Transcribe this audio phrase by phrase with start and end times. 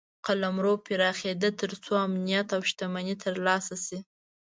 [0.25, 3.97] قلمرو پراخېده تر څو امنیت او شتمني ترلاسه شي.